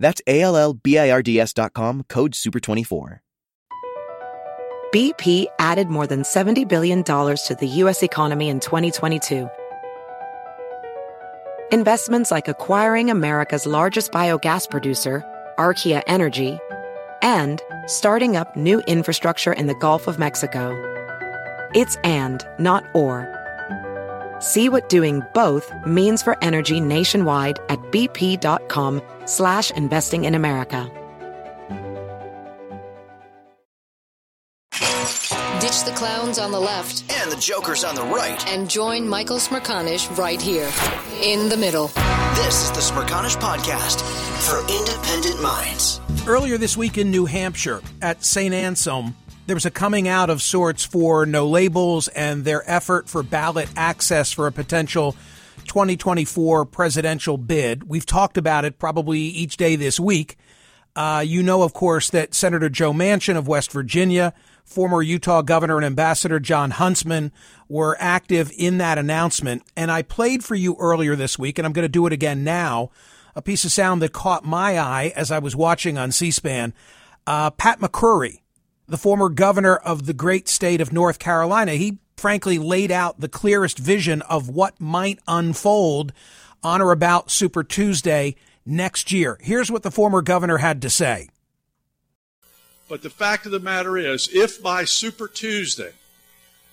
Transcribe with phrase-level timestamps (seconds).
[0.00, 3.18] That's A-L-L-B-I-R-D-S.com, code SUPER24.
[4.92, 8.02] BP added more than $70 billion to the U.S.
[8.02, 9.48] economy in 2022.
[11.70, 15.22] Investments like acquiring America's largest biogas producer,
[15.58, 16.58] Archaea Energy,
[17.22, 20.74] and starting up new infrastructure in the Gulf of Mexico.
[21.72, 23.39] It's and, not or.
[24.40, 30.90] See what doing both means for energy nationwide at bp.com slash investing in America.
[35.60, 38.44] Ditch the clowns on the left and the jokers on the right.
[38.48, 40.70] and join Michael Smerconish right here
[41.22, 41.88] in the middle.
[42.34, 44.00] This is the Smerconish Podcast
[44.48, 46.00] for independent minds.
[46.26, 48.54] Earlier this week in New Hampshire at St.
[48.54, 49.14] Anselm,
[49.50, 53.68] there was a coming out of sorts for no labels and their effort for ballot
[53.74, 55.16] access for a potential
[55.66, 57.82] 2024 presidential bid.
[57.88, 60.38] We've talked about it probably each day this week.
[60.94, 64.34] Uh, you know, of course, that Senator Joe Manchin of West Virginia,
[64.64, 67.32] former Utah Governor and Ambassador Jon Huntsman
[67.68, 69.64] were active in that announcement.
[69.76, 72.44] And I played for you earlier this week, and I'm going to do it again
[72.44, 72.92] now,
[73.34, 76.72] a piece of sound that caught my eye as I was watching on C SPAN.
[77.26, 78.42] Uh, Pat McCrory,
[78.90, 83.28] the former governor of the great state of North Carolina, he frankly laid out the
[83.28, 86.12] clearest vision of what might unfold
[86.62, 88.36] on or about Super Tuesday
[88.66, 89.38] next year.
[89.40, 91.28] Here's what the former governor had to say.
[92.88, 95.92] But the fact of the matter is, if by Super Tuesday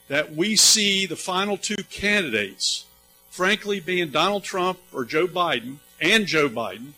[0.08, 2.86] that we see the final two candidates,
[3.30, 6.94] frankly, being Donald Trump or Joe Biden, and Joe Biden,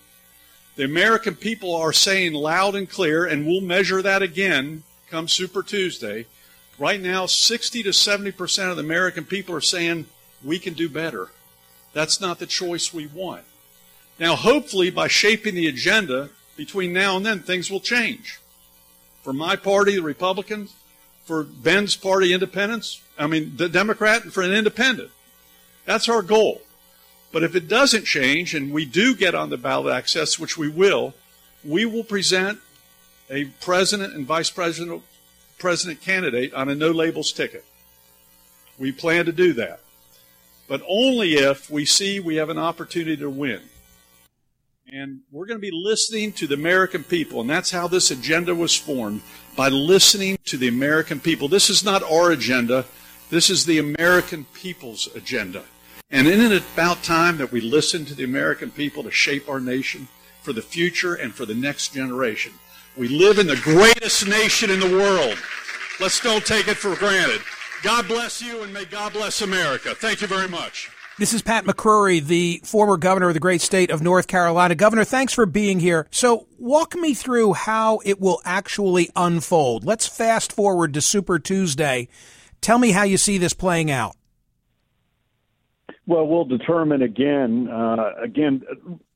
[0.77, 5.63] the American people are saying loud and clear, and we'll measure that again come Super
[5.63, 6.25] Tuesday.
[6.77, 10.05] Right now, 60 to 70% of the American people are saying
[10.43, 11.29] we can do better.
[11.93, 13.43] That's not the choice we want.
[14.19, 18.39] Now, hopefully, by shaping the agenda between now and then, things will change.
[19.23, 20.73] For my party, the Republicans,
[21.25, 25.11] for Ben's party, independents, I mean, the Democrat, and for an independent.
[25.85, 26.61] That's our goal.
[27.31, 30.69] But if it doesn't change and we do get on the ballot access, which we
[30.69, 31.13] will,
[31.63, 32.59] we will present
[33.29, 35.03] a president and vice president
[35.57, 37.65] president candidate on a no labels ticket.
[38.77, 39.81] We plan to do that.
[40.67, 43.61] But only if we see we have an opportunity to win.
[44.91, 47.41] And we're going to be listening to the American people.
[47.41, 49.21] And that's how this agenda was formed
[49.55, 51.47] by listening to the American people.
[51.47, 52.85] This is not our agenda,
[53.29, 55.63] this is the American people's agenda.
[56.09, 59.59] And isn't it about time that we listen to the American people to shape our
[59.59, 60.07] nation
[60.41, 62.53] for the future and for the next generation?
[62.99, 65.37] We live in the greatest nation in the world.
[66.01, 67.39] Let's don't take it for granted.
[67.81, 69.95] God bless you and may God bless America.
[69.95, 70.91] Thank you very much.
[71.17, 74.75] This is Pat McCrory, the former governor of the great state of North Carolina.
[74.75, 76.07] Governor, thanks for being here.
[76.11, 79.85] So, walk me through how it will actually unfold.
[79.85, 82.09] Let's fast forward to Super Tuesday.
[82.59, 84.17] Tell me how you see this playing out.
[86.05, 87.69] Well, we'll determine again.
[87.69, 88.61] Uh, again,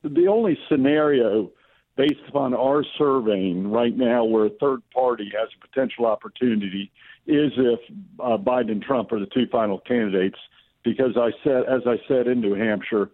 [0.04, 1.52] the only scenario
[1.96, 6.92] based upon our surveying right now where a third party has a potential opportunity
[7.28, 7.80] is if
[8.20, 10.38] uh, Biden and Trump are the two final candidates.
[10.84, 13.10] Because I said, as I said in New Hampshire,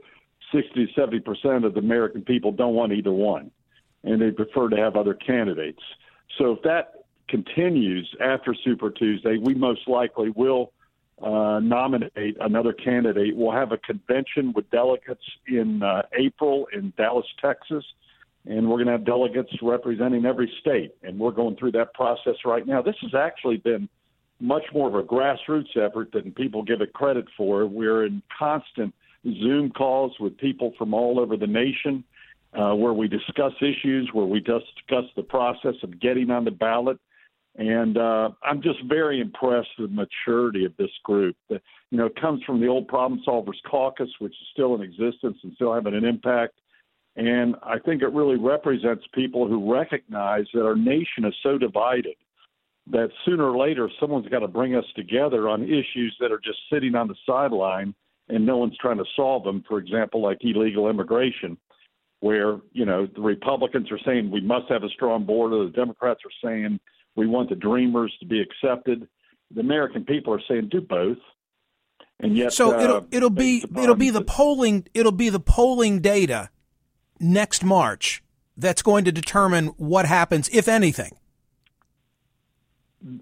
[0.52, 3.52] 60 to 70 percent of the American people don't want either one,
[4.04, 5.82] and they prefer to have other candidates.
[6.38, 10.72] So if that continues after Super Tuesday, we most likely will
[11.22, 13.36] uh, nominate another candidate.
[13.36, 17.84] We'll have a convention with delegates in uh, April in Dallas, Texas,
[18.50, 20.96] and we're going to have delegates representing every state.
[21.04, 22.82] And we're going through that process right now.
[22.82, 23.88] This has actually been
[24.42, 27.66] much more of a grassroots effort than people give it credit for.
[27.66, 28.94] We're in constant
[29.24, 32.04] Zoom calls with people from all over the nation.
[32.52, 36.98] Uh, where we discuss issues, where we discuss the process of getting on the ballot,
[37.58, 41.36] and uh, I'm just very impressed with the maturity of this group.
[41.50, 41.60] You
[41.92, 45.54] know, it comes from the old Problem Solvers Caucus, which is still in existence and
[45.54, 46.56] still having an impact.
[47.20, 52.16] And I think it really represents people who recognize that our nation is so divided
[52.92, 56.60] that sooner or later someone's got to bring us together on issues that are just
[56.72, 57.94] sitting on the sideline
[58.30, 59.66] and no one's trying to solve them.
[59.68, 61.58] For example, like illegal immigration.
[62.22, 66.22] where you know the Republicans are saying we must have a strong border, the Democrats
[66.24, 66.80] are saying
[67.18, 69.10] we want the Dreamers to be accepted.
[69.54, 71.18] The American people are saying do both.
[72.22, 76.00] And yet, so uh, it'll it'll be it'll be the polling it'll be the polling
[76.00, 76.50] data
[77.20, 78.24] next March
[78.58, 81.18] that's going to determine what happens, if anything.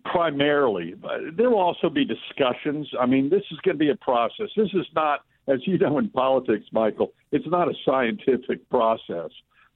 [0.05, 0.95] Primarily,
[1.33, 2.89] there will also be discussions.
[2.99, 4.49] I mean, this is going to be a process.
[4.55, 7.13] This is not, as you know, in politics, Michael.
[7.31, 9.29] It's not a scientific process,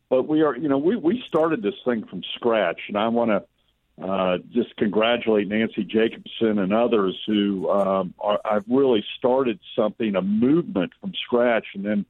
[0.10, 0.58] but we are.
[0.58, 3.44] You know, we we started this thing from scratch, and I want to
[4.04, 10.22] uh, just congratulate Nancy Jacobson and others who um, are, I've really started something, a
[10.22, 11.68] movement from scratch.
[11.76, 12.06] And then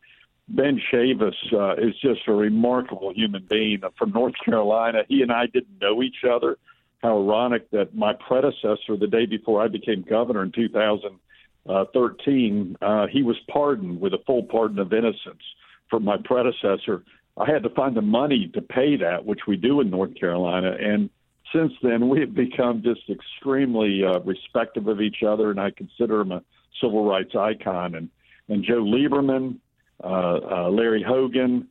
[0.56, 5.04] Ben Chavis uh, is just a remarkable human being from North Carolina.
[5.08, 6.58] He and I didn't know each other.
[7.02, 13.24] How ironic that my predecessor, the day before I became governor in 2013, uh, he
[13.24, 15.42] was pardoned with a full pardon of innocence
[15.90, 17.04] from my predecessor.
[17.38, 20.76] I had to find the money to pay that, which we do in North Carolina.
[20.80, 21.10] And
[21.54, 26.22] since then, we have become just extremely uh, respectful of each other, and I consider
[26.22, 26.44] him a
[26.82, 27.96] civil rights icon.
[27.96, 28.10] And
[28.50, 29.60] and Joe Lieberman,
[30.04, 31.68] Larry Hogan,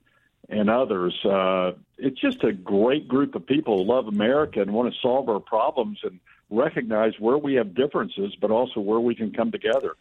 [0.50, 1.15] and others.
[1.25, 5.29] Uh, it's just a great group of people who love America and want to solve
[5.29, 6.19] our problems and
[6.50, 9.94] recognize where we have differences, but also where we can come together.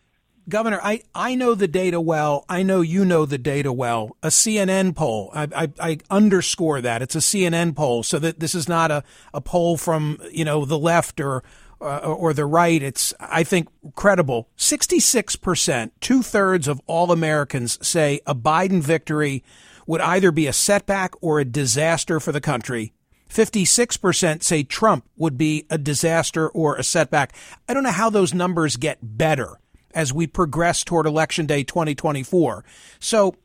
[0.48, 2.46] Governor, I, I know the data well.
[2.50, 4.18] I know you know the data well.
[4.24, 7.04] A CNN poll, I, I, I, underscore that.
[7.04, 10.66] It's a CNN poll, so that this is not a, a poll from, you know,
[10.66, 11.44] the left or,
[11.81, 12.81] uh, or the right.
[12.81, 14.50] It's, I think, credible.
[14.58, 19.44] 66%, two thirds of all Americans say a Biden victory
[19.88, 22.94] would either be a setback or a disaster for the country.
[23.30, 27.34] 56% say Trump would be a disaster or a setback.
[27.68, 29.60] I don't know how those numbers get better
[29.94, 32.64] as we progress toward Election Day 2024.
[33.00, 33.36] So,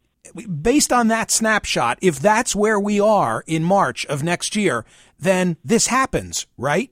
[0.62, 4.84] based on that snapshot, if that's where we are in March of next year,
[5.18, 6.90] then this happens, right?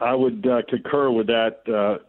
[0.00, 2.02] I would uh, concur with that uh,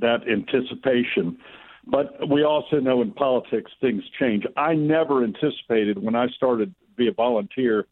[0.00, 1.38] that anticipation.
[1.86, 4.44] But we also know in politics things change.
[4.56, 7.86] I never anticipated when I started to be a volunteer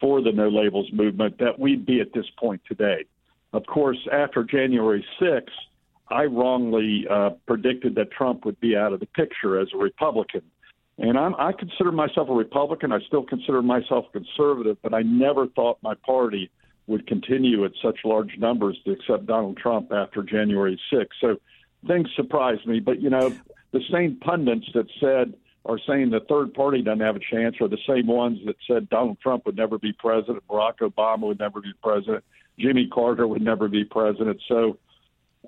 [0.00, 3.06] for the No Labels movement that we'd be at this point today.
[3.52, 5.48] Of course, after January 6th,
[6.08, 10.42] I wrongly uh, predicted that Trump would be out of the picture as a Republican.
[10.98, 12.92] And I'm, I consider myself a Republican.
[12.92, 16.50] I still consider myself conservative, but I never thought my party
[16.90, 21.06] would continue at such large numbers to accept Donald Trump after January 6th.
[21.20, 21.36] So
[21.86, 22.80] things surprised me.
[22.80, 23.32] But, you know,
[23.72, 25.34] the same pundits that said,
[25.66, 28.88] are saying the third party doesn't have a chance are the same ones that said
[28.88, 32.24] Donald Trump would never be president, Barack Obama would never be president,
[32.58, 34.40] Jimmy Carter would never be president.
[34.48, 34.78] So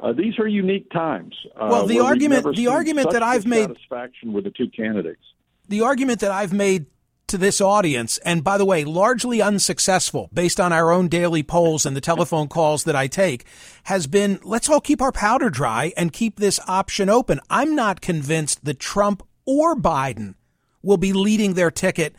[0.01, 1.35] uh, these are unique times.
[1.57, 5.23] Uh, well, the argument, the argument that I've made, satisfaction with the two candidates.
[5.69, 6.87] The argument that I've made
[7.33, 11.87] to this audience, and by the way, largely unsuccessful based on our own daily polls
[11.87, 13.47] and the telephone calls that I take,
[13.85, 17.41] has been let's all keep our powder dry and keep this option open.
[17.49, 20.35] I'm not convinced that Trump or Biden
[20.83, 22.15] will be leading their ticket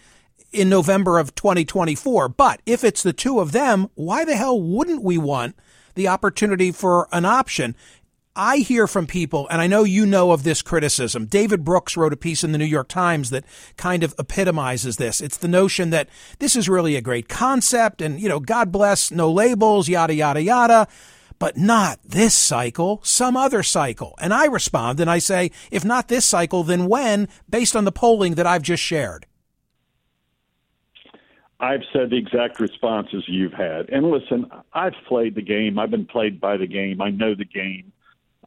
[0.52, 2.30] in November of 2024.
[2.30, 5.56] But if it's the two of them, why the hell wouldn't we want
[5.96, 7.76] the opportunity for an option.
[8.36, 11.28] I hear from people, and I know you know of this criticism.
[11.28, 13.46] David Brooks wrote a piece in the New York Times that
[13.78, 15.22] kind of epitomizes this.
[15.22, 16.10] It's the notion that
[16.40, 20.42] this is really a great concept, and, you know, God bless, no labels, yada, yada,
[20.42, 20.88] yada,
[21.38, 24.16] but not this cycle, some other cycle.
[24.20, 27.92] And I respond and I say, if not this cycle, then when, based on the
[27.92, 29.28] polling that I've just shared?
[31.60, 33.90] I've said the exact responses you've had.
[33.90, 35.78] And listen, I've played the game.
[35.78, 37.00] I've been played by the game.
[37.00, 37.92] I know the game.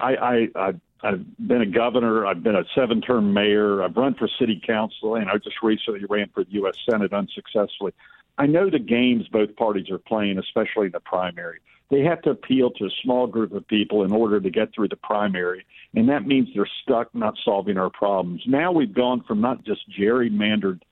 [0.00, 2.26] I, I, I've, I've been a governor.
[2.26, 3.83] I've been a seven-term mayor.
[3.83, 6.76] I've run for city council, and I just recently ran for the U.S.
[6.88, 7.93] Senate unsuccessfully.
[8.38, 11.61] I know the games both parties are playing, especially in the primary.
[11.91, 14.88] They have to appeal to a small group of people in order to get through
[14.88, 18.43] the primary, and that means they're stuck not solving our problems.
[18.47, 20.81] Now we've gone from not just gerrymandered–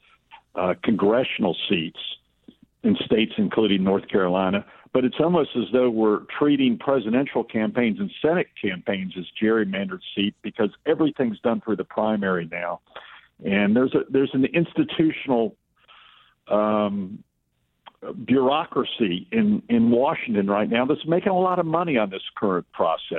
[0.54, 1.98] uh, congressional seats
[2.82, 8.10] in states including North Carolina, but it's almost as though we're treating presidential campaigns and
[8.22, 12.80] Senate campaigns as gerrymandered seats because everything's done through the primary now,
[13.44, 15.56] and there's a there's an institutional
[16.48, 17.24] um,
[18.24, 22.66] bureaucracy in in Washington right now that's making a lot of money on this current
[22.72, 23.18] process.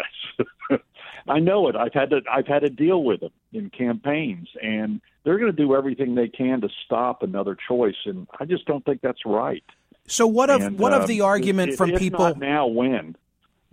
[1.28, 1.76] I know it.
[1.76, 5.58] I've had to I've had to deal with them in campaigns, and they're going to
[5.58, 9.64] do everything they can to stop another choice, and I just don't think that's right.
[10.08, 13.16] So what of and, what uh, of the argument from if people now when?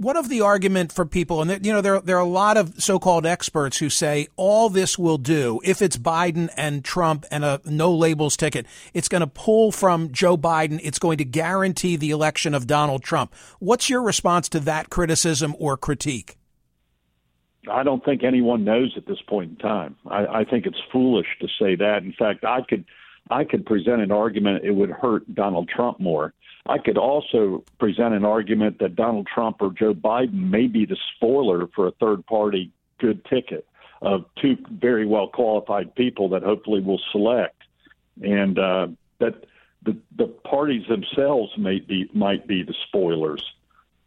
[0.03, 1.41] what of the argument for people?
[1.41, 4.99] And you know, there there are a lot of so-called experts who say all this
[4.99, 9.27] will do if it's Biden and Trump and a no labels ticket, it's going to
[9.27, 10.81] pull from Joe Biden.
[10.83, 13.33] It's going to guarantee the election of Donald Trump.
[13.59, 16.37] What's your response to that criticism or critique?
[17.71, 19.97] I don't think anyone knows at this point in time.
[20.11, 22.03] I, I think it's foolish to say that.
[22.03, 22.85] In fact, I could
[23.31, 26.35] I could present an argument it would hurt Donald Trump more.
[26.67, 30.97] I could also present an argument that Donald Trump or Joe Biden may be the
[31.17, 33.67] spoiler for a third party good ticket
[34.01, 37.63] of two very well qualified people that hopefully will select,
[38.23, 38.89] and uh,
[39.19, 39.45] that
[39.85, 43.43] the the parties themselves may be might be the spoilers.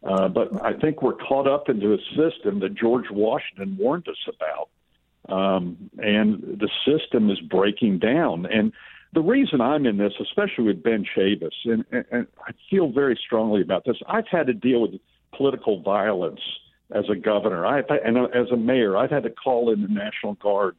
[0.02, 4.28] Uh, but I think we're caught up into a system that George Washington warned us
[4.28, 4.68] about.
[5.28, 8.46] Um, and the system is breaking down.
[8.46, 8.72] And
[9.12, 13.18] the reason I'm in this, especially with Ben Chavis, and, and, and I feel very
[13.24, 15.00] strongly about this, I've had to deal with
[15.34, 16.40] political violence
[16.90, 17.66] as a governor.
[17.66, 20.76] I've and as a mayor, I've had to call in the National Guard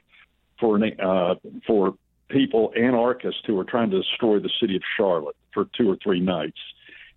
[0.60, 1.96] for uh, for
[2.30, 6.20] people anarchists who were trying to destroy the city of Charlotte for two or three
[6.20, 6.60] nights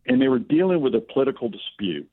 [0.06, 2.08] and they were dealing with a political dispute.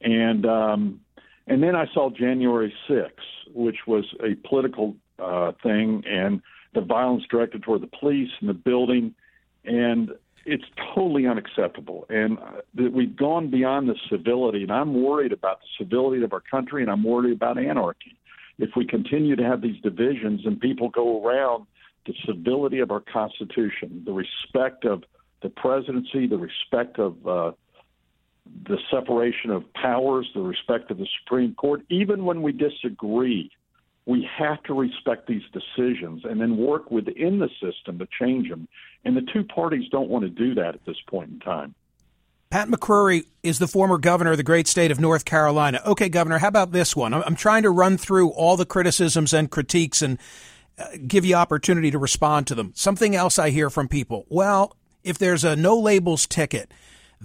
[0.00, 1.00] And um,
[1.46, 3.10] and then I saw January 6th,
[3.52, 6.40] which was a political uh, thing, and
[6.74, 9.14] the violence directed toward the police and the building,
[9.64, 10.10] and
[10.46, 10.64] it's
[10.94, 12.06] totally unacceptable.
[12.08, 16.42] And uh, we've gone beyond the civility, and I'm worried about the civility of our
[16.42, 18.16] country, and I'm worried about anarchy.
[18.58, 21.66] If we continue to have these divisions and people go around
[22.06, 25.02] the civility of our Constitution, the respect of
[25.42, 27.52] the presidency, the respect of uh,
[28.68, 31.80] the separation of powers, the respect of the Supreme Court.
[31.88, 33.50] Even when we disagree,
[34.06, 38.68] we have to respect these decisions and then work within the system to change them.
[39.04, 41.74] And the two parties don't want to do that at this point in time.
[42.50, 45.80] Pat McCrory is the former governor of the great state of North Carolina.
[45.84, 47.12] Okay, Governor, how about this one?
[47.12, 50.18] I'm trying to run through all the criticisms and critiques and
[50.78, 52.72] uh, give you opportunity to respond to them.
[52.76, 54.24] Something else I hear from people.
[54.28, 56.70] Well, if there's a no labels ticket,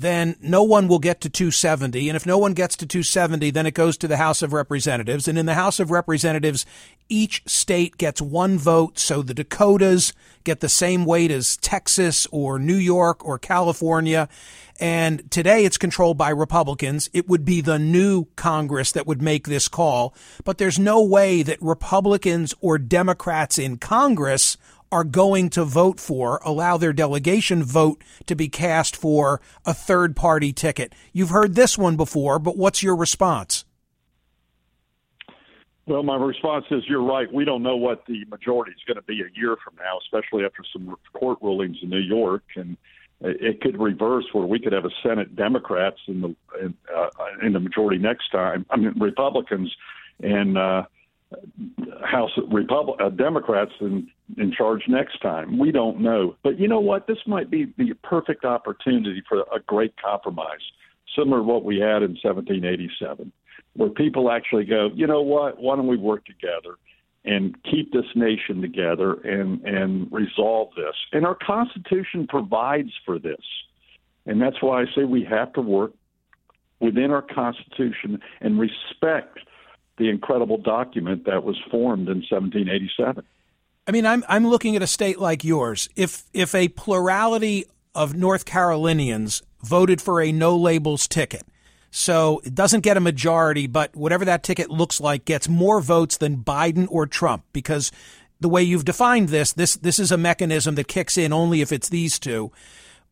[0.01, 2.09] then no one will get to 270.
[2.09, 5.27] And if no one gets to 270, then it goes to the House of Representatives.
[5.27, 6.65] And in the House of Representatives,
[7.09, 8.97] each state gets one vote.
[8.97, 10.13] So the Dakotas
[10.43, 14.29] get the same weight as Texas or New York or California.
[14.79, 17.09] And today it's controlled by Republicans.
[17.11, 20.13] It would be the new Congress that would make this call.
[20.45, 24.57] But there's no way that Republicans or Democrats in Congress
[24.91, 30.15] are going to vote for, allow their delegation vote to be cast for a third
[30.15, 30.93] party ticket.
[31.13, 33.65] You've heard this one before, but what's your response?
[35.85, 37.31] Well, my response is you're right.
[37.33, 40.45] We don't know what the majority is going to be a year from now, especially
[40.45, 42.77] after some court rulings in New York, and
[43.21, 47.09] it could reverse where we could have a Senate Democrats in the in, uh,
[47.41, 48.67] in the majority next time.
[48.69, 49.75] I mean Republicans,
[50.21, 50.83] and uh,
[52.03, 54.07] House Republic uh, Democrats in
[54.37, 55.59] in charge next time.
[55.59, 57.07] We don't know, but you know what?
[57.07, 60.61] This might be the perfect opportunity for a great compromise,
[61.15, 63.31] similar to what we had in 1787,
[63.73, 65.59] where people actually go, you know what?
[65.59, 66.77] Why don't we work together
[67.25, 70.95] and keep this nation together and and resolve this?
[71.11, 73.43] And our Constitution provides for this,
[74.25, 75.91] and that's why I say we have to work
[76.79, 79.37] within our Constitution and respect
[79.99, 83.23] the incredible document that was formed in 1787.
[83.87, 85.89] I mean, I'm I'm looking at a state like yours.
[85.95, 91.43] If if a plurality of North Carolinians voted for a no labels ticket,
[91.91, 96.17] so it doesn't get a majority, but whatever that ticket looks like gets more votes
[96.17, 97.91] than Biden or Trump because
[98.39, 101.71] the way you've defined this, this this is a mechanism that kicks in only if
[101.71, 102.51] it's these two.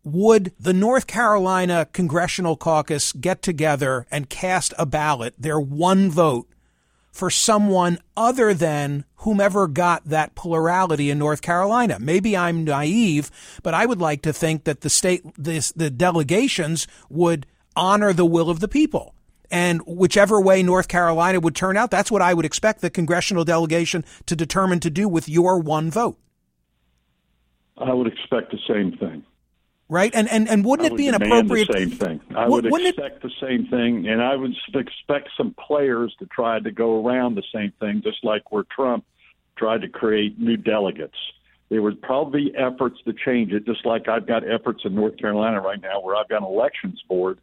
[0.03, 6.47] Would the North Carolina Congressional Caucus get together and cast a ballot, their one vote,
[7.17, 11.97] for someone other than whomever got that plurality in North Carolina.
[11.99, 13.31] Maybe I'm naive,
[13.63, 18.25] but I would like to think that the state, this, the delegations would honor the
[18.25, 19.15] will of the people.
[19.49, 23.43] And whichever way North Carolina would turn out, that's what I would expect the congressional
[23.43, 26.19] delegation to determine to do with your one vote.
[27.77, 29.23] I would expect the same thing
[29.89, 30.11] right?
[30.13, 32.21] And and and wouldn't it be an appropriate the same thing?
[32.35, 33.21] I would expect it...
[33.21, 37.43] the same thing, and I would expect some players to try to go around the
[37.53, 39.05] same thing, just like where Trump
[39.57, 41.17] tried to create new delegates.
[41.69, 45.17] There would probably be efforts to change it, just like I've got efforts in North
[45.17, 47.39] Carolina right now, where I've got an elections board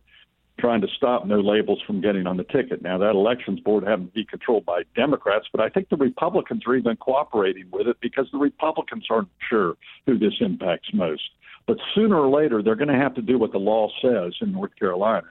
[0.58, 2.80] trying to stop no labels from getting on the ticket.
[2.80, 6.76] Now that elections board haven't be controlled by Democrats, but I think the Republicans are
[6.76, 9.74] even cooperating with it because the Republicans aren't sure
[10.06, 11.22] who this impacts most.
[11.66, 14.52] But sooner or later, they're going to have to do what the law says in
[14.52, 15.28] North Carolina.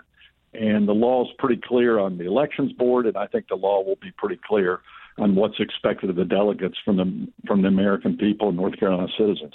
[0.54, 3.84] And the law is pretty clear on the elections board, and I think the law
[3.84, 4.82] will be pretty clear
[5.18, 9.08] on what's expected of the delegates from the from the American people and North Carolina
[9.18, 9.54] citizens.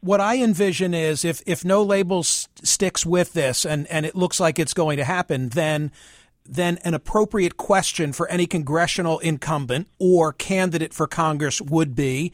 [0.00, 4.38] What I envision is if if no label sticks with this, and and it looks
[4.38, 5.92] like it's going to happen, then
[6.46, 12.32] then an appropriate question for any congressional incumbent or candidate for Congress would be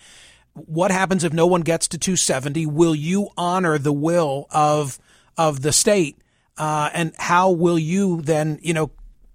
[0.54, 4.98] what happens if no one gets to 270 will you honor the will of
[5.36, 6.18] of the state
[6.58, 8.90] uh, and how will you then you know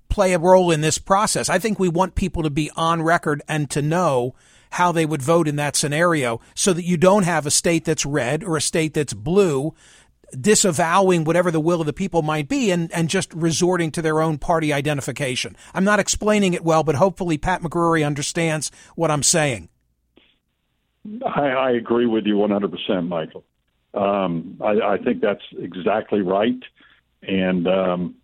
[0.10, 3.42] play a role in this process i think we want people to be on record
[3.48, 4.36] and to know
[4.72, 8.06] how they would vote in that scenario so that you don't have a state that's
[8.06, 9.74] red or a state that's blue
[10.40, 14.22] disavowing whatever the will of the people might be and, and just resorting to their
[14.22, 15.56] own party identification.
[15.74, 19.70] I'm not explaining it well, but hopefully Pat McCrory understands what I'm saying.
[21.26, 23.44] I, I agree with you 100%, Michael.
[23.94, 26.62] Um, I, I, think that's exactly right.
[27.22, 28.16] And um,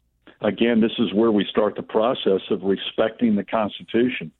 [0.41, 4.31] again, this is where we start the process of respecting the Constitution.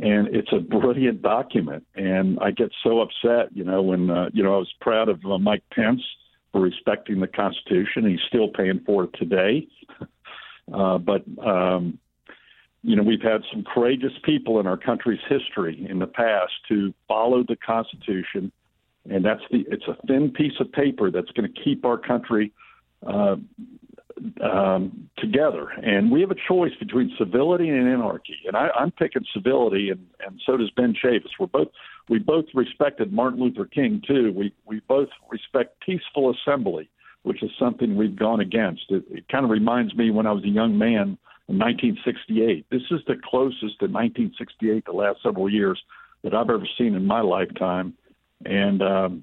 [0.00, 1.86] And it's a brilliant document.
[1.94, 5.24] And I get so upset, you know, when, uh, you know, I was proud of
[5.24, 6.02] uh, Mike Pence
[6.52, 8.08] for respecting the Constitution.
[8.08, 9.68] He's still paying for it today.
[10.70, 11.98] Uh, but, um,
[12.82, 16.94] you know, we've had some courageous people in our country's history in the past to
[17.06, 18.52] follow the Constitution,
[19.10, 22.52] and that's the it's a thin piece of paper that's going to keep our country
[23.06, 23.36] uh,
[24.42, 25.68] um, together.
[25.70, 28.36] And we have a choice between civility and anarchy.
[28.46, 31.30] And I, I'm picking civility, and, and so does Ben Chavis.
[31.38, 31.68] We're both
[32.08, 34.32] we both respected Martin Luther King too.
[34.32, 36.88] We we both respect peaceful assembly,
[37.22, 38.84] which is something we've gone against.
[38.90, 41.18] It, it kind of reminds me when I was a young man
[41.48, 42.66] in 1968.
[42.70, 45.80] This is the closest to 1968 the last several years
[46.22, 47.94] that I've ever seen in my lifetime,
[48.44, 49.22] and um,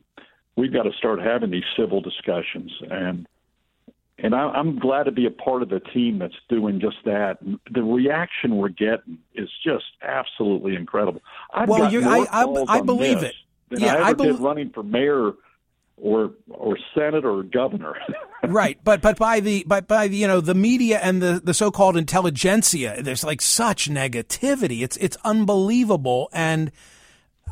[0.56, 3.28] we've got to start having these civil discussions and
[4.18, 7.38] and I, I'm glad to be a part of the team that's doing just that.
[7.72, 11.22] The reaction we're getting is just absolutely incredible.
[11.54, 13.36] I've well, got more I, calls I, I on believe this it.
[13.70, 15.34] Than yeah, I ever I be- did running for mayor
[15.98, 17.96] or or senate or governor.
[18.44, 21.54] right, but but by the but by the you know the media and the the
[21.54, 24.82] so-called intelligentsia, there's like such negativity.
[24.84, 26.72] It's it's unbelievable and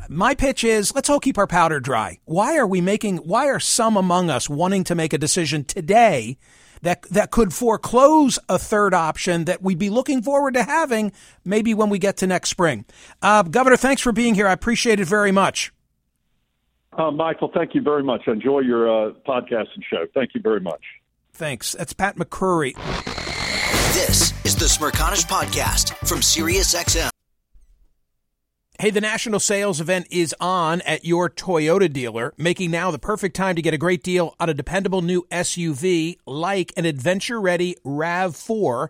[0.09, 2.19] my pitch is let's all keep our powder dry.
[2.25, 6.37] Why are we making, why are some among us wanting to make a decision today
[6.81, 11.11] that, that could foreclose a third option that we'd be looking forward to having
[11.45, 12.85] maybe when we get to next spring?
[13.21, 14.47] Uh, Governor, thanks for being here.
[14.47, 15.71] I appreciate it very much.
[16.97, 18.27] Uh, Michael, thank you very much.
[18.27, 20.05] enjoy your uh, podcast and show.
[20.13, 20.81] Thank you very much.
[21.33, 21.73] Thanks.
[21.73, 22.75] That's Pat McCrory.
[23.93, 27.09] This is the Smerconish Podcast from SiriusXM.
[28.79, 33.35] Hey, the national sales event is on at your Toyota dealer, making now the perfect
[33.35, 37.77] time to get a great deal on a dependable new SUV like an adventure ready
[37.85, 38.89] RAV4.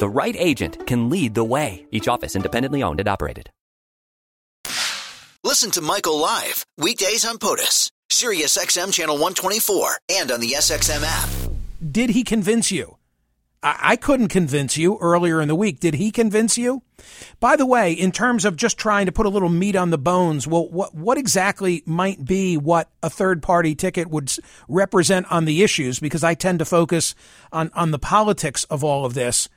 [0.00, 1.86] The right agent can lead the way.
[1.90, 3.50] Each office independently owned and operated.
[5.44, 11.02] Listen to Michael live weekdays on POTUS, Sirius XM channel 124, and on the SXM
[11.04, 11.28] app.
[11.92, 12.96] Did he convince you?
[13.62, 15.80] I, I couldn't convince you earlier in the week.
[15.80, 16.82] Did he convince you?
[17.38, 19.98] By the way, in terms of just trying to put a little meat on the
[19.98, 24.32] bones, well, what what exactly might be what a third party ticket would
[24.66, 26.00] represent on the issues?
[26.00, 27.14] Because I tend to focus
[27.52, 29.50] on on the politics of all of this.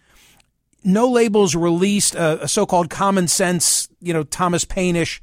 [0.84, 5.22] No Labels released a, a so-called common sense, you know, Thomas Paine-ish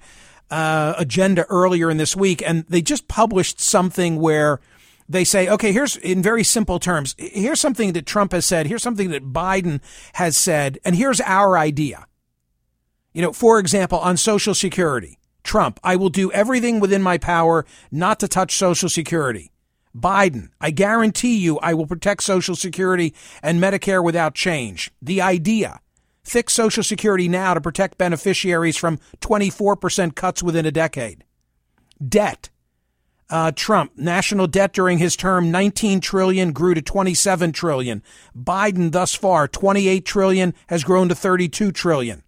[0.51, 4.61] uh, agenda earlier in this week, and they just published something where
[5.09, 8.83] they say, okay, here's in very simple terms, here's something that Trump has said, here's
[8.83, 9.81] something that Biden
[10.15, 12.07] has said, and here's our idea.
[13.13, 17.67] You know, for example, on Social Security, Trump, I will do everything within my power
[17.91, 19.51] not to touch Social Security.
[19.97, 24.91] Biden, I guarantee you I will protect Social Security and Medicare without change.
[25.03, 25.81] The idea,
[26.23, 31.25] fix Social Security now to protect beneficiaries from 24% cuts within a decade.
[32.07, 32.51] Debt,
[33.29, 38.03] uh, Trump, national debt during his term, 19 trillion grew to 27 trillion.
[38.37, 42.23] Biden thus far, 28 trillion has grown to 32 trillion.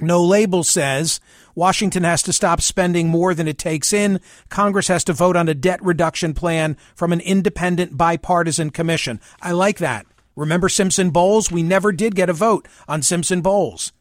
[0.00, 1.20] No Label says
[1.54, 4.20] Washington has to stop spending more than it takes in.
[4.48, 9.20] Congress has to vote on a debt reduction plan from an independent bipartisan commission.
[9.40, 10.06] I like that.
[10.34, 11.50] Remember Simpson Bowles?
[11.50, 13.92] We never did get a vote on Simpson Bowles.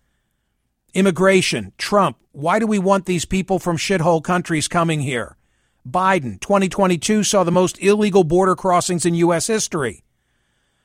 [0.94, 2.18] Immigration, Trump.
[2.32, 5.38] Why do we want these people from shithole countries coming here?
[5.88, 9.48] Biden, 2022 saw the most illegal border crossings in U.S.
[9.48, 10.04] history.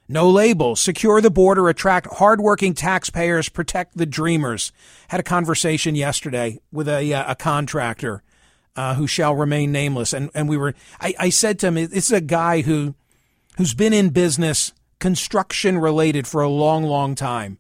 [0.09, 0.81] No labels.
[0.81, 4.73] Secure the border, attract hardworking taxpayers, protect the dreamers.
[5.09, 8.23] Had a conversation yesterday with a, uh, a contractor
[8.77, 10.13] uh, who shall remain nameless.
[10.13, 12.95] And, and we were, I, I said to him, this is a guy who,
[13.57, 17.59] who's been in business, construction related for a long, long time.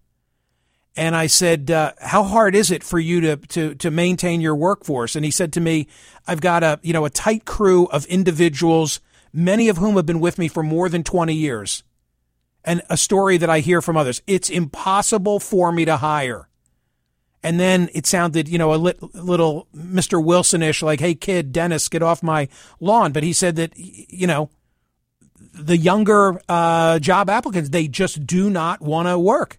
[0.98, 4.56] And I said, uh, "How hard is it for you to, to to maintain your
[4.56, 5.88] workforce?" And he said to me,
[6.26, 10.20] "I've got a you know a tight crew of individuals, many of whom have been
[10.20, 11.84] with me for more than twenty years."
[12.66, 16.48] And a story that I hear from others: it's impossible for me to hire.
[17.42, 20.22] And then it sounded, you know, a lit, little Mr.
[20.22, 22.48] Wilsonish, like, "Hey, kid, Dennis, get off my
[22.80, 24.50] lawn." But he said that, you know,
[25.54, 29.58] the younger uh, job applicants they just do not want to work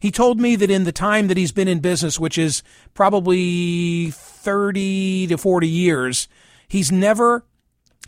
[0.00, 2.62] he told me that in the time that he's been in business, which is
[2.94, 6.26] probably 30 to 40 years,
[6.66, 7.44] he's never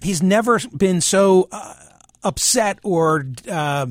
[0.00, 1.74] he's never been so uh,
[2.22, 3.86] upset or uh,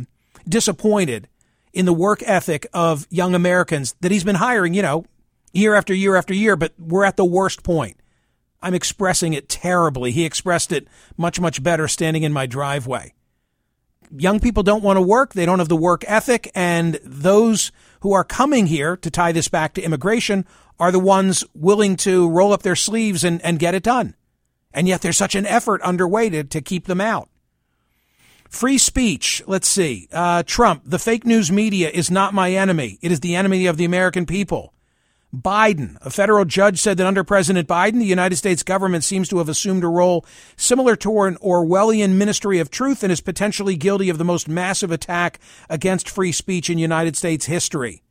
[0.47, 1.27] disappointed
[1.73, 5.05] in the work ethic of young Americans that he's been hiring, you know,
[5.53, 7.97] year after year after year, but we're at the worst point.
[8.61, 10.11] I'm expressing it terribly.
[10.11, 13.13] He expressed it much, much better standing in my driveway.
[14.15, 15.33] Young people don't want to work.
[15.33, 16.51] They don't have the work ethic.
[16.53, 20.45] And those who are coming here to tie this back to immigration
[20.79, 24.15] are the ones willing to roll up their sleeves and, and get it done.
[24.73, 27.29] And yet there's such an effort underway to, to keep them out.
[28.51, 29.41] Free speech.
[29.47, 30.09] Let's see.
[30.11, 32.99] Uh, Trump, the fake news media is not my enemy.
[33.01, 34.73] It is the enemy of the American people.
[35.33, 35.95] Biden.
[36.01, 39.47] A federal judge said that under President Biden, the United States government seems to have
[39.47, 40.25] assumed a role
[40.57, 44.91] similar to an Orwellian ministry of truth and is potentially guilty of the most massive
[44.91, 48.03] attack against free speech in United States history.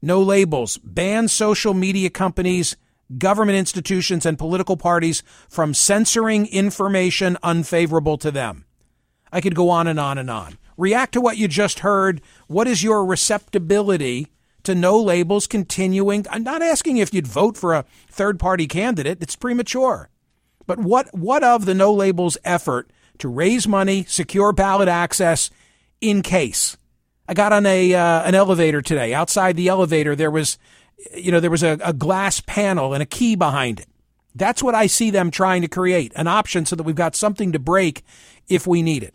[0.00, 0.78] No labels.
[0.78, 2.76] Ban social media companies,
[3.18, 8.64] government institutions, and political parties from censoring information unfavorable to them.
[9.32, 10.58] I could go on and on and on.
[10.76, 12.20] React to what you just heard.
[12.46, 14.28] What is your receptibility
[14.64, 16.26] to no labels continuing.
[16.30, 19.22] I'm not asking if you'd vote for a third party candidate.
[19.22, 20.08] It's premature.
[20.66, 25.50] But what, what of the no labels effort to raise money, secure ballot access
[26.00, 26.76] in case?
[27.28, 29.14] I got on a, uh, an elevator today.
[29.14, 30.58] Outside the elevator, there was,
[31.14, 33.88] you know, there was a, a glass panel and a key behind it.
[34.34, 37.52] That's what I see them trying to create an option so that we've got something
[37.52, 38.02] to break
[38.48, 39.14] if we need it.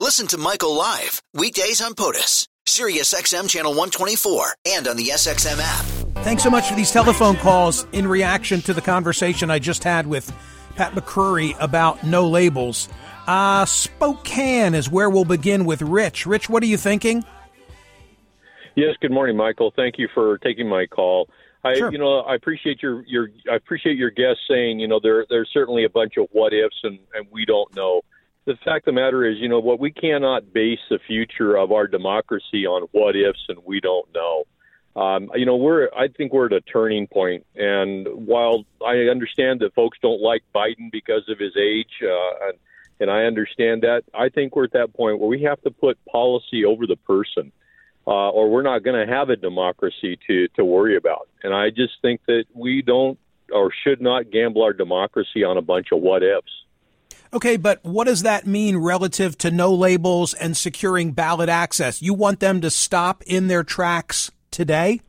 [0.00, 5.58] Listen to Michael live weekdays on POTUS, Sirius XM channel 124, and on the SXM
[5.60, 5.84] app.
[6.24, 10.06] Thanks so much for these telephone calls in reaction to the conversation I just had
[10.06, 10.32] with
[10.76, 12.88] Pat McCrory about no labels.
[13.26, 16.26] Uh, Spokane is where we'll begin with Rich.
[16.26, 17.24] Rich, what are you thinking?
[18.74, 19.72] Yes, good morning, Michael.
[19.76, 21.28] Thank you for taking my call.
[21.62, 21.90] I, Sure.
[21.92, 25.48] you know, I appreciate your, your, I appreciate your guest saying, you know, there, there's
[25.52, 28.02] certainly a bunch of what ifs and, and we don't know.
[28.46, 31.72] The fact of the matter is, you know, what we cannot base the future of
[31.72, 34.44] our democracy on what ifs and we don't know.
[35.00, 37.46] Um, you know, we're, I think we're at a turning point.
[37.56, 42.58] And while I understand that folks don't like Biden because of his age, uh, and,
[43.00, 45.98] and I understand that, I think we're at that point where we have to put
[46.04, 47.50] policy over the person
[48.06, 51.28] uh, or we're not going to have a democracy to to worry about.
[51.42, 53.18] And I just think that we don't
[53.52, 56.64] or should not gamble our democracy on a bunch of what ifs.
[57.34, 62.00] Okay, but what does that mean relative to no labels and securing ballot access?
[62.00, 65.00] You want them to stop in their tracks today?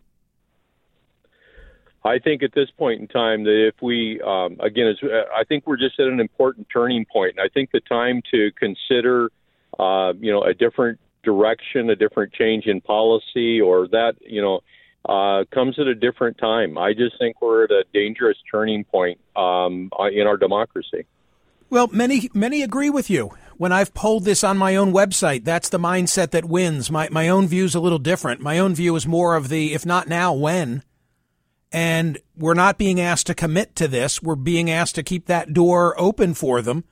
[2.04, 4.96] I think at this point in time that if we, um, again,
[5.36, 8.52] I think we're just at an important turning point, and I think the time to
[8.54, 9.30] consider,
[9.78, 14.62] uh, you know, a different direction, a different change in policy, or that, you know,
[15.08, 16.76] uh, comes at a different time.
[16.76, 21.06] I just think we're at a dangerous turning point um, in our democracy.
[21.70, 23.32] Well, many many agree with you.
[23.58, 26.92] When I've polled this on my own website, that's the mindset that wins.
[26.92, 28.42] My my own view is a little different.
[28.42, 30.84] My own view is more of the if not now, when.
[31.72, 34.22] And we're not being asked to commit to this.
[34.22, 36.86] We're being asked to keep that door open for them.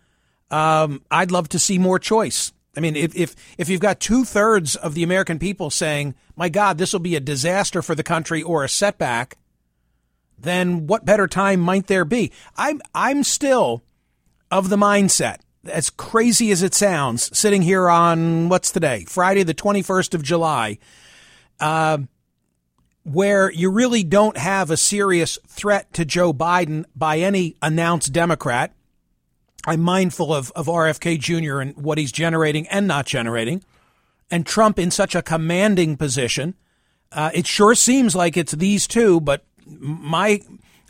[0.51, 2.51] Um, I'd love to see more choice.
[2.75, 6.49] I mean, if if if you've got two thirds of the American people saying, "My
[6.49, 9.37] God, this will be a disaster for the country or a setback,"
[10.37, 12.31] then what better time might there be?
[12.57, 13.83] I'm I'm still
[14.53, 19.53] of the mindset, as crazy as it sounds, sitting here on what's today, Friday the
[19.53, 20.77] twenty first of July,
[21.59, 21.97] uh,
[23.01, 28.75] where you really don't have a serious threat to Joe Biden by any announced Democrat.
[29.65, 31.59] I'm mindful of, of RFK Jr.
[31.59, 33.63] and what he's generating and not generating,
[34.29, 36.53] and Trump in such a commanding position.
[37.11, 40.41] Uh, it sure seems like it's these two, but my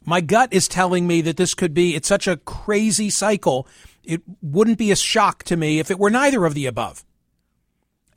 [0.05, 1.95] my gut is telling me that this could be.
[1.95, 3.67] It's such a crazy cycle.
[4.03, 7.03] It wouldn't be a shock to me if it were neither of the above.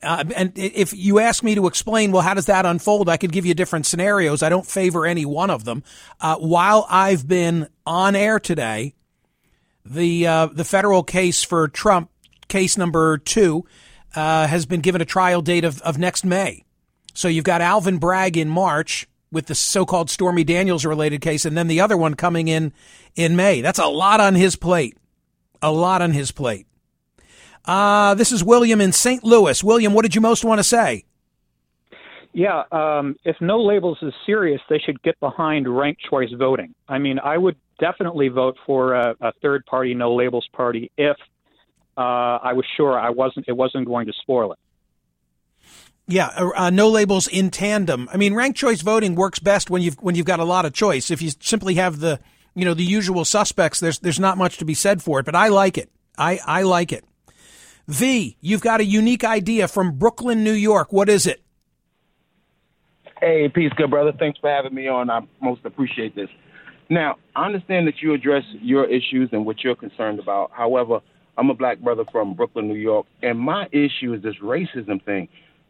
[0.03, 3.09] Uh, and if you ask me to explain, well, how does that unfold?
[3.09, 4.43] I could give you different scenarios.
[4.43, 5.83] I don't favor any one of them.
[6.21, 8.93] Uh, while I've been on air today,
[9.83, 12.11] the uh, the federal case for Trump,
[12.47, 13.65] case number two,
[14.15, 16.63] uh, has been given a trial date of, of next May.
[17.13, 21.57] So you've got Alvin Bragg in March with the so-called Stormy Daniels related case, and
[21.57, 22.73] then the other one coming in
[23.15, 23.61] in May.
[23.61, 24.97] That's a lot on his plate.
[25.61, 26.67] A lot on his plate.
[27.65, 29.23] Uh, this is William in St.
[29.23, 29.63] Louis.
[29.63, 31.03] William, what did you most want to say?
[32.31, 36.75] Yeah, um, if no labels is serious, they should get behind ranked choice voting.
[36.87, 41.17] I mean, I would definitely vote for a, a third party no labels party if
[41.97, 44.59] uh, I was sure I wasn't it wasn't going to spoil it.
[46.07, 48.07] Yeah, uh, uh, no labels in tandem.
[48.11, 50.73] I mean, ranked choice voting works best when you've when you've got a lot of
[50.73, 51.11] choice.
[51.11, 52.19] If you simply have the
[52.55, 55.25] you know the usual suspects, there's there's not much to be said for it.
[55.25, 55.91] But I like it.
[56.17, 57.03] I I like it.
[57.87, 60.91] V, you've got a unique idea from Brooklyn, New York.
[60.91, 61.41] What is it?
[63.19, 64.11] Hey, peace, good brother.
[64.17, 65.09] Thanks for having me on.
[65.09, 66.29] I most appreciate this.
[66.89, 70.51] Now, I understand that you address your issues and what you're concerned about.
[70.53, 70.99] However,
[71.37, 75.27] I'm a black brother from Brooklyn, New York, and my issue is this racism thing.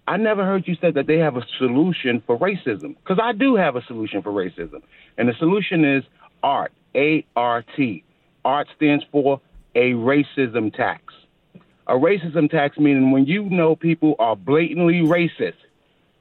[0.08, 3.56] I never heard you say that they have a solution for racism, because I do
[3.56, 4.82] have a solution for racism.
[5.18, 6.04] And the solution is
[6.42, 8.04] ART, A R T.
[8.46, 9.42] ART stands for
[9.76, 11.14] a racism tax.
[11.88, 15.56] A racism tax meaning when you know people are blatantly racist,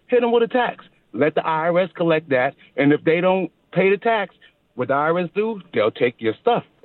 [0.08, 0.84] hit them with a tax.
[1.12, 4.34] Let the IRS collect that, and if they don't pay the tax,
[4.74, 5.62] what the IRS do?
[5.72, 6.64] They'll take your stuff.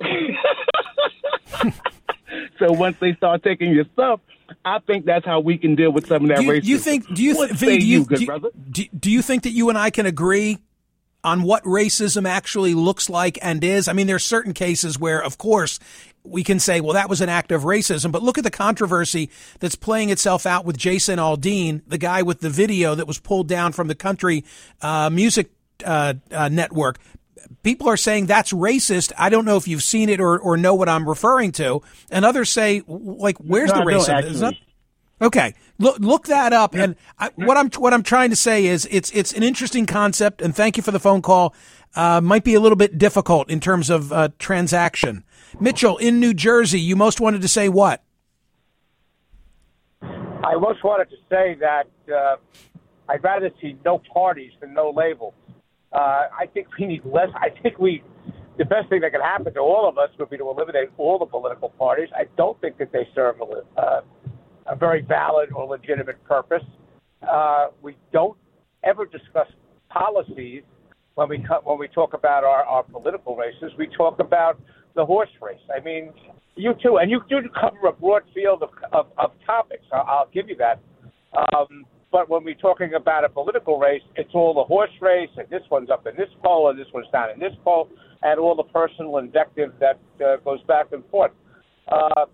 [2.58, 4.20] so once they start taking your stuff,
[4.64, 6.62] I think that's how we can deal with some of that do you, racism.
[6.62, 7.14] Do you think?
[7.14, 8.48] Do you, th- do you, you, good do, brother?
[8.70, 10.58] do, do you think that you and I can agree
[11.24, 13.88] on what racism actually looks like and is?
[13.88, 15.78] I mean, there are certain cases where, of course,
[16.24, 18.12] we can say, well, that was an act of racism.
[18.12, 22.40] But look at the controversy that's playing itself out with Jason Aldean, the guy with
[22.40, 24.44] the video that was pulled down from the country
[24.80, 25.50] uh, music
[25.84, 26.98] uh, uh, network.
[27.62, 29.12] People are saying that's racist.
[29.16, 31.80] I don't know if you've seen it or, or know what I'm referring to.
[32.10, 34.30] And others say, like, where's No, the I racism?
[34.30, 34.54] It's not-
[35.20, 36.74] Okay, look look that up.
[36.74, 40.42] And I, what I'm what I'm trying to say is it's it's an interesting concept.
[40.42, 41.54] And thank you for the phone call.
[41.94, 45.22] Uh, might be a little bit difficult in terms of uh, transaction.
[45.60, 48.02] Mitchell in New Jersey, you most wanted to say what?
[50.02, 52.36] I most wanted to say that uh,
[53.08, 55.34] I'd rather see no parties than no labels.
[55.92, 57.28] Uh, I think we need less.
[57.34, 58.02] I think we,
[58.58, 61.18] the best thing that could happen to all of us would be to eliminate all
[61.18, 62.08] the political parties.
[62.14, 64.00] I don't think that they serve a, uh,
[64.66, 66.62] a very valid or legitimate purpose.
[67.28, 68.36] Uh, we don't
[68.84, 69.46] ever discuss
[69.90, 70.62] policies
[71.14, 73.70] when we when we talk about our, our political races.
[73.78, 74.60] We talk about
[74.94, 75.60] the horse race.
[75.74, 76.12] I mean,
[76.56, 79.84] you too, and you do cover a broad field of of, of topics.
[79.92, 80.80] I'll, give you that.
[81.54, 85.48] Um, but when we're talking about a political race, it's all the horse race, and
[85.48, 87.88] this one's up in this poll, and this one's down in this poll,
[88.22, 91.32] and all the personal invective that uh, goes back and forth.
[91.88, 92.26] Uh,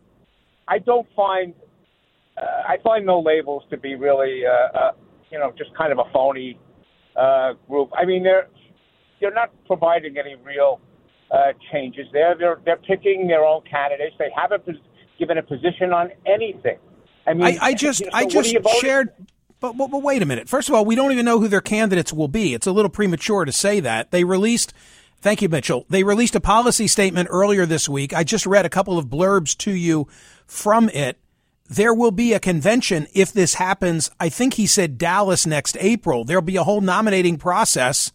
[0.67, 1.55] I don't find
[2.37, 4.91] uh, I find no labels to be really, uh, uh,
[5.31, 6.59] you know, just kind of a phony
[7.17, 7.91] uh, group.
[7.97, 8.49] I mean, they're
[9.21, 10.81] they're not providing any real
[11.31, 12.35] uh, changes there.
[12.39, 14.15] They're they're picking their own candidates.
[14.19, 14.65] They haven't
[15.19, 16.79] given a position on anything.
[17.27, 19.11] I mean, I, I just you know, I so what just shared.
[19.61, 20.49] But, but but wait a minute.
[20.49, 22.55] First of all, we don't even know who their candidates will be.
[22.55, 24.11] It's a little premature to say that.
[24.11, 24.73] They released.
[25.21, 25.85] Thank you, Mitchell.
[25.89, 28.15] They released a policy statement earlier this week.
[28.15, 30.07] I just read a couple of blurbs to you
[30.47, 31.19] from it.
[31.69, 34.11] There will be a convention if this happens.
[34.21, 36.25] I think he said Dallas next April.
[36.25, 38.13] There'll be a whole nominating process.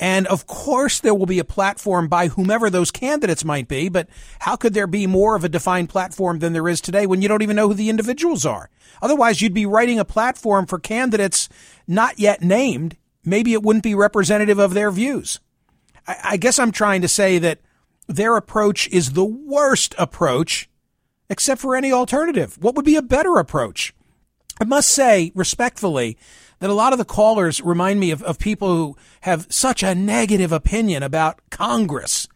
[0.00, 3.90] And of course, there will be a platform by whomever those candidates might be.
[3.90, 4.08] But
[4.40, 7.28] how could there be more of a defined platform than there is today when you
[7.28, 8.70] don't even know who the individuals are?
[9.02, 11.50] Otherwise, you'd be writing a platform for candidates
[11.86, 12.96] not yet named.
[13.26, 15.38] Maybe it wouldn't be representative of their views.
[16.08, 17.60] I, I guess I'm trying to say that
[18.08, 20.70] their approach is the worst approach
[21.28, 22.56] except for any alternative.
[22.60, 23.94] What would be a better approach?
[24.60, 26.18] I must say respectfully
[26.58, 29.94] that a lot of the callers remind me of, of people who have such a
[29.94, 32.28] negative opinion about Congress.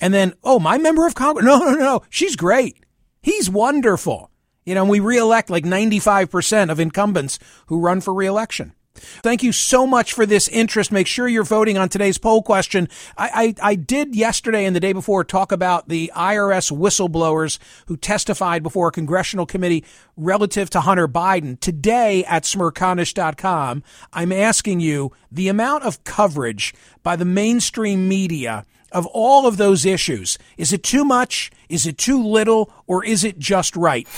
[0.00, 1.46] And then, oh, my member of Congress?
[1.46, 2.02] No, no, no.
[2.10, 2.84] She's great.
[3.22, 4.30] He's wonderful.
[4.64, 8.74] You know, we reelect like 95% of incumbents who run for reelection.
[8.94, 10.90] Thank you so much for this interest.
[10.90, 12.88] Make sure you're voting on today's poll question.
[13.16, 17.96] I, I, I, did yesterday and the day before talk about the IRS whistleblowers who
[17.96, 19.84] testified before a congressional committee
[20.16, 21.58] relative to Hunter Biden.
[21.60, 26.74] Today at smerconish.com, I'm asking you the amount of coverage
[27.04, 30.36] by the mainstream media of all of those issues.
[30.56, 31.50] Is it too much?
[31.70, 32.68] Is it too little?
[32.88, 34.08] Or is it just right?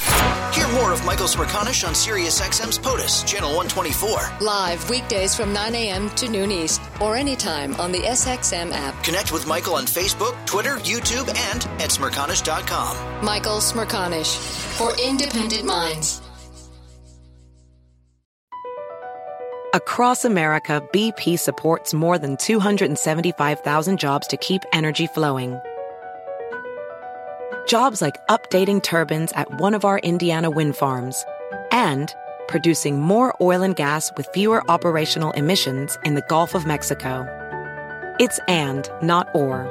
[0.55, 4.39] Hear more of Michael Smerconish on SiriusXM's POTUS, Channel 124.
[4.41, 6.09] Live weekdays from 9 a.m.
[6.11, 9.05] to noon East or anytime on the SXM app.
[9.05, 13.25] Connect with Michael on Facebook, Twitter, YouTube, and at smerconish.com.
[13.25, 14.37] Michael Smerconish
[14.79, 16.23] for independent minds.
[19.75, 25.59] Across America, BP supports more than 275,000 jobs to keep energy flowing.
[27.67, 31.25] Jobs like updating turbines at one of our Indiana wind farms
[31.71, 32.15] and
[32.47, 37.27] producing more oil and gas with fewer operational emissions in the Gulf of Mexico.
[38.21, 39.67] It's and, not or.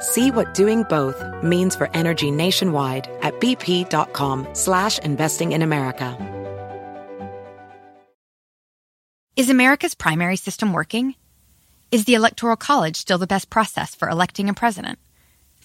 [0.00, 6.16] See what doing both means for energy nationwide at bp.com slash investing in America.
[9.36, 11.14] Is America's primary system working?
[11.90, 14.98] Is the Electoral College still the best process for electing a president?